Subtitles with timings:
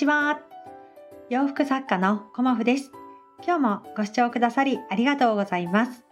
[0.00, 0.40] ちは。
[1.28, 2.90] 洋服作家のコモフです。
[3.44, 6.04] 今日もご視聴くださりありがとうございます。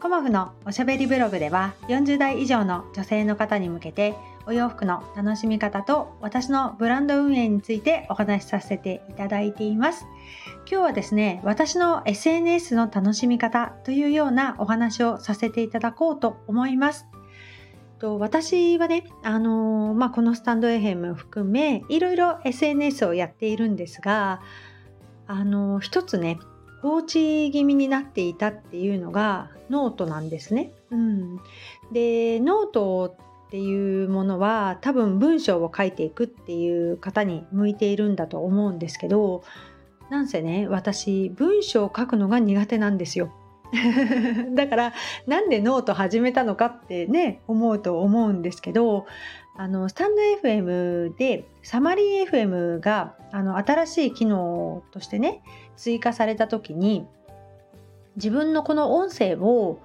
[0.00, 4.14] コモフのおしゃべりブログでは40代以上の女性の方に向けて
[4.46, 10.06] お洋服の楽しみ方と私のブランド運営についてお話しさせていただいています。
[10.66, 17.04] 今日はですね、私の SNS の楽しみ方というようなお話をさせていただこうと思います。
[18.04, 24.42] と私はね、あのー、まあ、このスタンド FM を含めいろいろ SNS をやっているんですが、
[25.26, 26.38] あのー、一つね
[26.82, 30.72] 放置気味になっていたっていうのがノートなんですね。
[30.90, 31.36] うん、
[31.92, 39.44] でノートっていうものは多分文章を書いていくっていう方に向いているんだと思うんですけど
[40.10, 43.32] なんせね私文章を書くのが苦手なんですよ。
[44.54, 44.92] だから
[45.26, 49.06] なんでノート始めたのかってね思うと思うんですけど
[49.56, 55.42] あのスタンド FM でサマリー FM があの新しい機能としてね
[55.76, 57.06] 追加された時に
[58.16, 59.80] 自分のこの音声を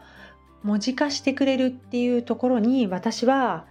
[0.64, 3.66] 文字化してくれるっていうところに私は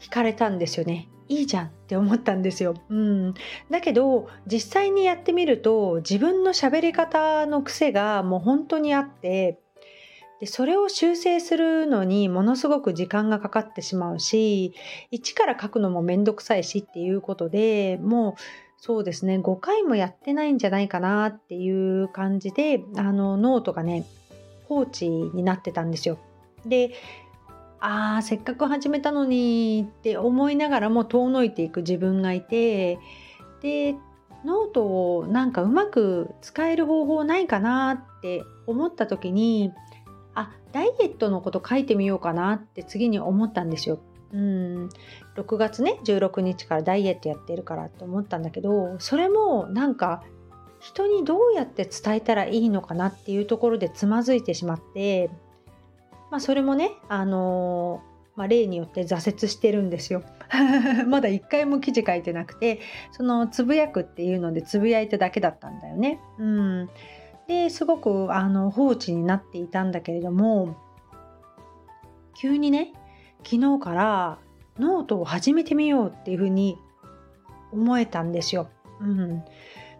[0.00, 1.08] 惹かれたんですよね。
[1.30, 2.74] いいじゃんって思ったんですよ。
[2.90, 3.34] うん、
[3.70, 9.60] だけど実際にやってみると自分の喋り方の癖がもう本当にあって
[10.40, 14.74] でそれを修正するのにものすごく時間がかかってしまうし
[15.12, 18.34] 一から書くのもめんどくさいしっていうことでもう
[18.78, 24.04] そうですね5回もやってないんじゃないかなっていう感じであのノートがね
[24.64, 26.18] 放置になってたんですよ。
[26.66, 26.92] で
[27.80, 32.98] あーせっかく始めたのにって思いながらも遠のいていく自分がいて
[33.62, 33.94] で
[34.44, 39.72] ノートをなんかうまく使える方法ないかなって思った時に
[40.34, 43.98] あダイエットのこと書いてみようかなって次に思ったんですよ。
[44.32, 44.88] うん
[45.34, 50.22] 6月ね16日からダイエットやってるからって思ったんだけどそれもなんか
[50.78, 55.30] 人にどうやって伝えたらいいのかなっていうところでつまずいてしまって
[56.30, 60.22] まあ、それもね、あのー、まあ、例によって挫折してるんですよ。
[61.06, 62.80] まだ一回も記事書いてなくて
[63.12, 66.20] そのつぶやくっていうのでつぶやいただけだったんだよね。
[66.38, 66.90] うん、
[67.46, 70.76] ですごくあの放置になっていたんだけれども
[72.34, 72.92] 急にね
[73.44, 74.38] 昨日から
[74.78, 76.78] ノートを始めてみようっていうふうに
[77.72, 78.68] 思えたんですよ。
[79.00, 79.44] うん、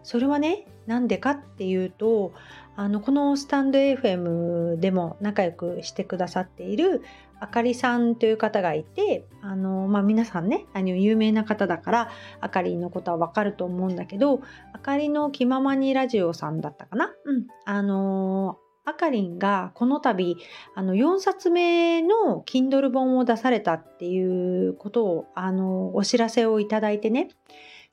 [0.03, 2.33] それはねなんでかっていうと
[2.75, 7.03] あのこのスタンド FM でも仲良くしてくださっている
[7.39, 14.41] あかりさんという方がいてあの、まあ、皆さんねあの有名な方だからあかりのことはわかると思うんだけど
[14.73, 20.37] あかりの気ままにラジオさんだったかな、うん、あのあかりんがこの度
[20.75, 27.29] あの4冊目の Kindle 本を出されたっていうことをあのお知らせをいただいてね。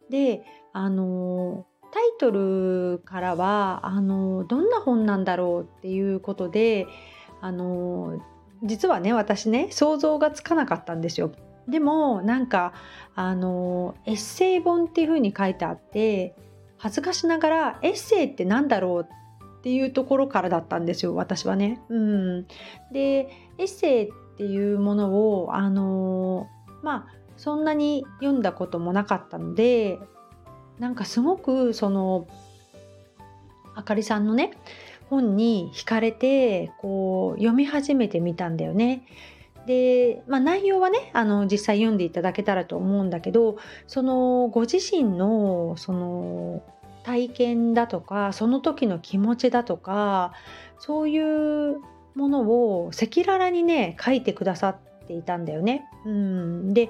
[0.10, 0.42] で
[0.74, 6.86] あのタイトルからはあのどんな本なんだろうっていうことで
[7.42, 8.22] あの
[8.62, 11.32] 実はね私ね想像がつかなかったんですよ。
[11.68, 12.74] でもなんか
[13.16, 16.36] あのエッセイ本っていう風に書いてあって
[16.78, 21.82] 恥ずかしながらエッセイって何だろうっていうところからだったんですよ私はね。
[21.90, 22.48] うん、
[22.92, 24.08] でエッセイっ
[24.38, 26.48] ていうものをあの
[26.84, 29.98] まあそんなに読んだこともなかったので
[30.80, 32.28] なんかすごくその
[33.76, 34.52] あかりさんのね
[35.10, 39.04] 本に惹かれてこう読み始めてみたんだよね。
[39.66, 46.64] で、まあ、内容はねあの実際読んでいただけたらと思うんだけどそのご自身のその
[47.04, 50.34] 体験だとかその時の気持ちだとか
[50.80, 51.82] そういう
[52.16, 54.78] ものを赤裸々にね書いてくださっ
[55.08, 55.86] ていたんだよね。
[56.06, 56.90] うん、で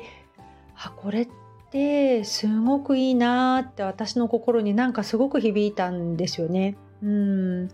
[0.76, 1.28] あこれっ
[1.72, 6.78] てすごくいいなって私の心になんかすごく響いたんですよね。
[7.02, 7.68] うん、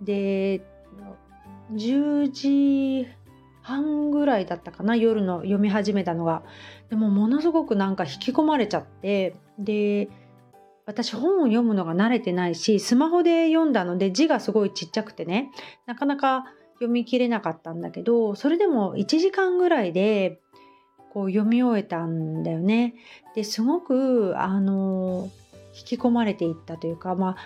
[0.00, 0.62] で
[1.72, 3.08] 10時
[3.62, 6.42] 半ぐらいだったかな夜の読み始めたのが。
[6.88, 10.08] でもものすごくなんか引き込まれちゃってで
[10.86, 15.50] 私本を読むのが慣れてないしスマホで読んだので字がすごいちっちゃくてね
[15.84, 20.40] なかなか読みきれなかったんだけどそれでも1時間ぐらいで
[21.12, 22.94] こう読み終えたんだよね。
[23.34, 25.30] ですごくあの
[25.78, 27.36] 引き込まれていったというかまあ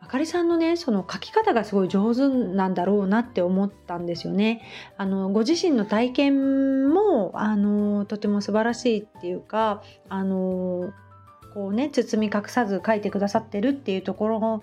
[0.00, 4.62] あかりさんのねその書き方がすごい上手なんだろうなって思ったんですよね。
[4.96, 10.90] あのご自身の体験もあのとても素晴らしいっていうかあの
[11.52, 14.62] こうね包み隠さず書いてくださってるっていうところ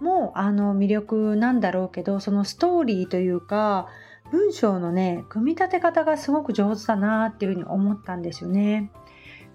[0.00, 3.88] もあの魅力なんだろうけどそのストーリーというか
[4.30, 8.90] 文章のね組み立て方がすごく上手だなっていうふうに思ったんですよね。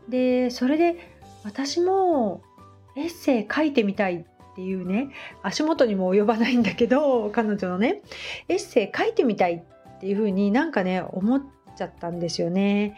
[0.09, 2.41] でそれで私も
[2.95, 5.09] エッセイ書いてみたいっていうね
[5.41, 8.01] 足元にも及ばないんだけど彼女のね
[8.47, 11.41] エッセイ書いてみたいっていうふうになんかね思っ
[11.75, 12.97] ちゃったんですよね。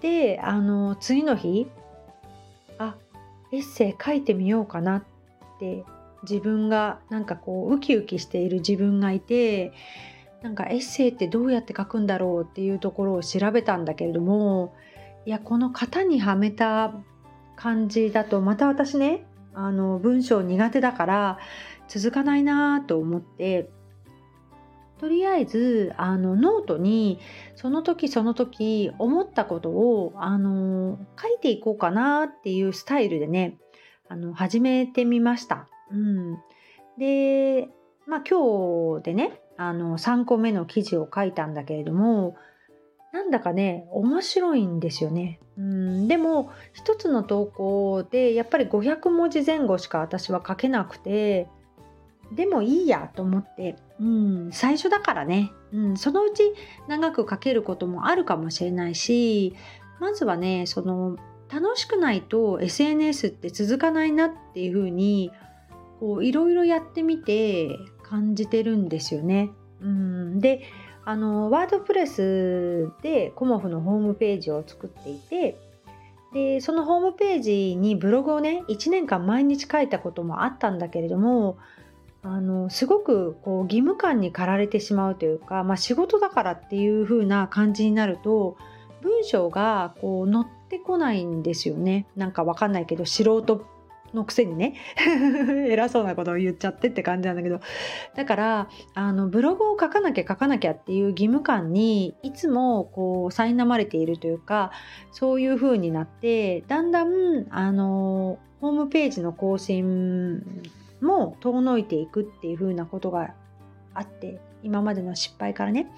[0.00, 1.66] であの次の日
[2.78, 2.96] あ
[3.52, 5.04] エッセイ書いてみようかなっ
[5.58, 5.84] て
[6.22, 9.72] 自分がなんかこうウキウキしている自分がいて
[10.42, 14.74] なんかエッセイってどうやって書くんだろうっていうところを調べたんだけれども
[15.26, 16.94] いやこの型にはめた
[17.56, 21.38] 感じだとまた私ねあの文章苦手だから
[21.88, 23.68] 続かないなと思って
[24.98, 27.20] とりあえずあのノートに
[27.56, 33.58] その時その時思ったことをあの書いていこうかなっていうスタイルでね
[34.08, 35.68] あの始めてみました。
[35.90, 36.38] うん、
[36.98, 37.68] で
[38.06, 42.34] まあ今日でねあの3個目の記事を書いたんだけれども
[43.12, 45.38] なんだかね面白いんですよね。
[45.58, 51.46] うんでも一つの投稿でやっぱり500文字前後しか私は書けなくて
[52.32, 56.54] でもいいやと思って、うん、最初だからね、うん、そのうち
[56.88, 59.54] 長く書けることもあるかもしれないし
[59.98, 61.18] まずはねその
[61.52, 65.32] 楽しくないと SNS って続かないなっていうふうに
[66.22, 67.76] いろいろやってみて
[68.10, 69.50] 感じてるんですよね。
[69.80, 70.62] うん、で
[71.04, 75.56] あのワードプレスでコモフのホームページを作っていて
[76.34, 81.56] でそのホームページにブログをね1年間毎日書いたこともあったんだけれども
[82.22, 88.58] あのすごくこう義務感に駆られてしまうというか、まあ、仕事だからっていう風な感じになると
[89.00, 93.64] 文章がこう載ってこないんですよねなんかわかんないけど素人
[94.14, 94.74] のくせにね。
[95.68, 97.60] 偉そうなことを言っちゃってって感じなんだけど。
[98.14, 104.72] だからあのブログを書かなきゃ書かなきゃっていう義務感にいつもこう苛まれているというか
[105.12, 110.44] そういう風になってだんだんあのホームページの更新
[111.00, 113.34] も遠のいていくっていう風なことが
[113.94, 115.90] あって今までの失敗からね。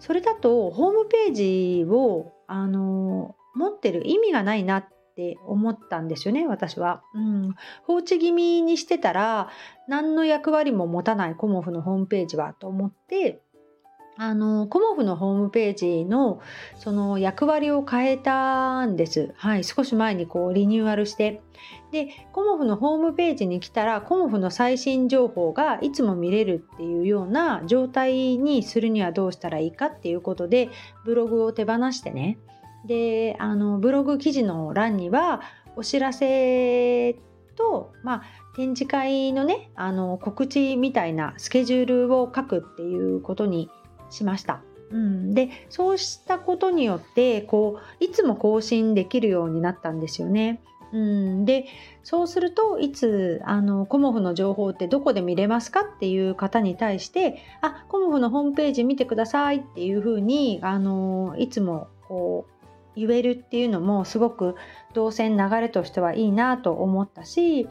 [0.00, 9.48] それだとホームページをあの持ってる意味がないなってって思ったんですよね私は、うん、放置気味にしてたら
[9.88, 13.40] 何の役割も持たないコモフのホームページはと思って
[14.16, 16.40] あのコモフのホームページの
[16.76, 19.32] その役割を変えたんです。
[19.36, 21.40] はい、少し前にこうリニューアルして。
[21.92, 30.68] で、コモフのホームページに来たら、コモフの最新情報がいつも見れるっていうような状態にするにはどうしたらいいかっていうことで、
[31.04, 32.38] ブログを手放してね、
[32.88, 35.42] であのブログ記事の欄には
[35.76, 37.14] お知らせ
[37.54, 38.22] と、まあ、
[38.56, 43.70] 展示会のねあの告知みたいなスケジュールを書くっていうことに
[44.10, 44.62] しました。
[44.90, 50.62] うん、でそうしたことによってこういつも更新できるようになったんですよね。
[50.92, 51.66] うん、で
[52.02, 62.57] そうするといつあのコモフの情報ってどこで見れますかっていう方に対してあコモフのホームページ見てくださいっていうふうにあのいつもこう
[63.06, 64.56] 言えるっていうのもすごく
[64.94, 67.68] 動線流れとしてはいいなと思ったし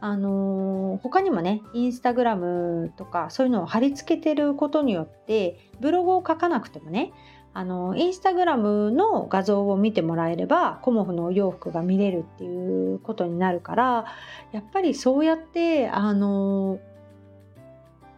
[0.00, 7.12] あのー、他にもねインスタグラムとかそういうのを貼り付けてることによってブログを書かなくてもね
[7.54, 14.06] あのインスタグラムの画像を見てもらえればコモフのお洋服が見れるっていうことになるから
[14.52, 16.80] やっぱりそうやってあの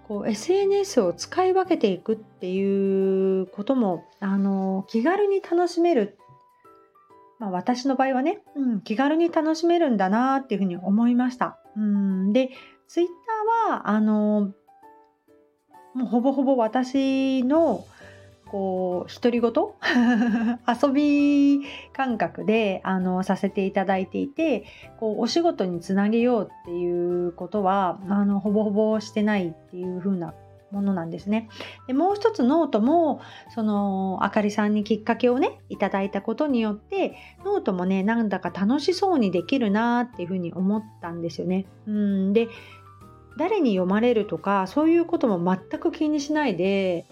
[0.06, 6.18] こう SNS を使い分けていくっていうこともあの気軽に楽しめる
[7.38, 11.58] まあ、私の場合はね、うん、気軽に楽しめるんだなっていうふうに思いました。
[11.76, 12.50] うん、で、
[12.86, 14.52] ツイッターは、あの、
[15.94, 17.84] もうほぼほぼ私の、
[18.46, 19.52] こう、独り言
[20.82, 21.62] 遊び
[21.92, 24.64] 感覚で、あの、させていただいていて、
[25.00, 30.34] こう、お仕事につなげようっていうことは、あの、ほぼほぼしてないっていう風な
[30.74, 31.48] ものなんですね。
[31.86, 33.20] でもう一つノートも
[33.54, 37.14] そのあかりさんにきっかけをねいただいたことによって
[37.44, 41.66] ノートもねなんだか楽しそうにできるなっていうふうに思ったんですよね。
[41.86, 42.48] うんで
[43.36, 47.06] 誰に読まれるとかそういうことも全く気にしないで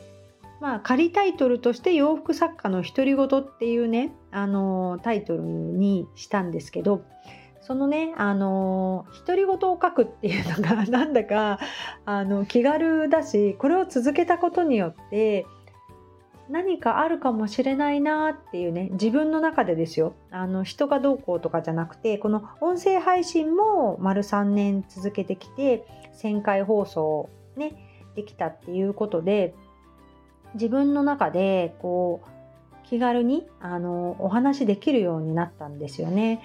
[0.61, 7.04] まあ仮タイトルとして洋服作家の独り言っていうねあのタイトルにしたんですけど
[7.62, 11.61] そのね、あの独り言を書くっていうのが なんだか
[12.04, 15.47] あの気軽だしこれを続けたことによって
[16.49, 25.87] 何かあるかもしれないなっていうね自分の中でですよあの人がどうこうとかじゃなくてこの音声配信も丸3年続けてきて
[26.21, 27.75] 1000回放送ね
[28.16, 29.54] できたっていうことで
[30.54, 32.28] 自分の中でこう
[32.83, 36.42] 気軽にあのお話できるようになったんですよね。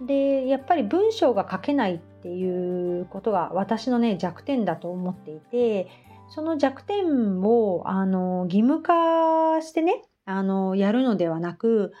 [0.00, 5.88] でやっぱり文章が書けないっていうことが私のね弱点だと思っていて
[6.28, 11.92] その弱点をあの義務化してねあのやるのではなく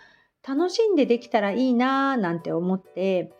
[0.46, 3.32] 楽しんでできたらいいなーなんて思って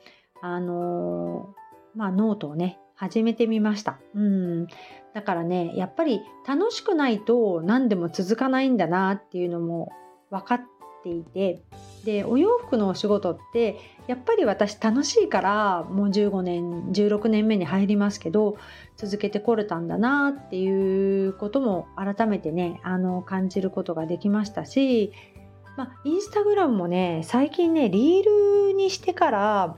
[0.42, 1.54] あの
[1.94, 3.98] まあノートをね始めてみました。
[4.14, 4.66] うん。
[5.14, 9.90] だからね、やっぱり楽しくないと何でも続かないんだなっていうのも
[10.30, 10.60] 分かっ
[11.02, 11.62] ていて、
[12.04, 18.56] で、お洋服のお仕事ってやっぱり私楽しいからもう15年、16年目に入りますけど、
[18.96, 25.12] 続けてこれたんだなっていうことも改めてね、あの感じることができましたし、
[25.76, 29.76] まあ、インスタグラムもね、最近ね、リールにしてから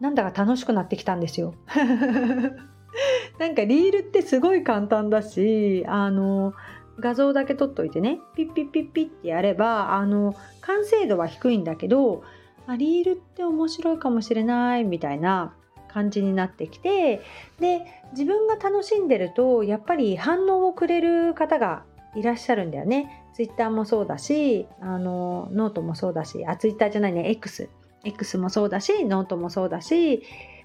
[0.00, 1.54] なんだか楽しくなってきたんですよ。
[3.38, 6.54] なんかリールってすごい簡単だしあの
[7.00, 8.20] 画像だけ撮っといてね。
[8.34, 12.22] ピッピッピッピッってやればあの完成度は低いんだけど
[12.66, 15.54] あリールって面白いかもしれないみたいな
[15.88, 17.20] 感じになってきて
[17.58, 17.80] で
[18.12, 23.24] 自分が楽しんでるとやっぱり反応をくれる方がいらっしゃるんだよね。
[23.34, 27.30] ツイッターもそうだしあのノートもそうだしあツイッターじゃないね。
[27.30, 27.68] X
[28.04, 30.22] X もそうだしノートもそうだし、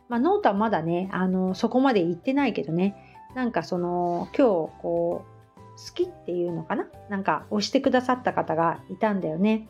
[0.09, 2.95] まあ、ノートはまだねあのそこまで行ってないけどね。
[3.35, 5.34] なんかその今日こう
[5.77, 6.87] 好きっていうのかな？
[7.09, 9.67] なんか押してくださった方がいたんだよね。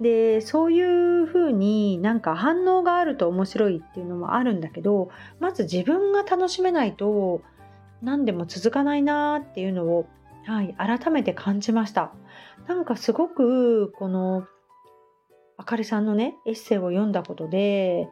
[0.00, 7.42] でそういうふうになんか反応があると面白いっていうのもあるんだけどまず自分が楽しめないと
[8.00, 10.06] 何でも続かないなっていうのを、
[10.46, 12.12] はい、改めて感じました。
[12.68, 14.46] なんかすごくこの
[15.56, 18.08] あかりさんのねエッセイを読んだことで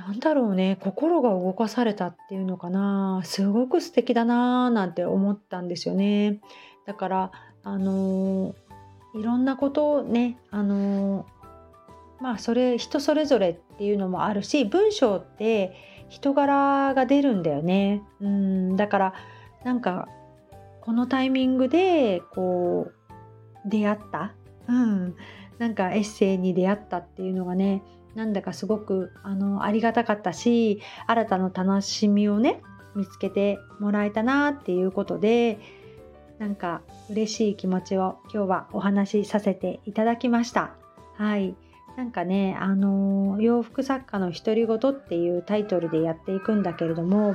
[0.00, 3.20] なんだろうね心が動かされたっていうのかな。
[3.24, 6.40] すごく素敵だなーなんて思ったんですよね。
[6.86, 15.76] だからあのー、いろんなことをねあのー、まあそれ人それぞれっていうのもあるし文章って
[16.08, 18.02] 人柄が出るんだよね。
[18.22, 19.14] うんだから
[19.64, 20.08] なんか
[20.80, 22.90] このタイミングでこ
[23.66, 24.32] う出会った。
[24.66, 25.14] うん
[25.58, 27.82] なんかエッセイに出会ったっていうのがね
[28.14, 32.62] なんだかすごくあのありがたかったし新たな楽しみをね
[32.94, 35.58] 見つけてもらえたなっていうことで
[36.38, 40.72] なんか嬉しい気持ちを今日はお話しさせていただきました。
[41.14, 41.54] はい。
[41.96, 47.34] なんかねあの洋服作家の独り言っていうタイトルでやっていくんだけれども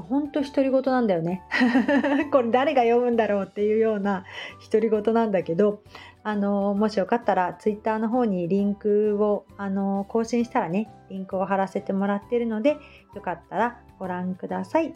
[0.00, 1.42] ほんと独り言なんだよね。
[2.32, 4.24] これ誰が読むんだろうっていうような
[4.70, 5.82] 独り言なんだけど
[6.22, 12.76] あのもしよかったら Twitter の方にリンクをあの更新したらねリンクを貼らせてもらっているので
[13.14, 14.94] よかったらご覧ください。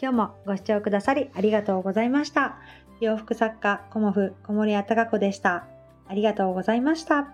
[0.00, 2.58] 今日もご視聴くださりありがとうございました。
[3.00, 5.66] 洋服作家コモフ小森屋隆子でした。
[6.08, 7.28] ありがとうございました。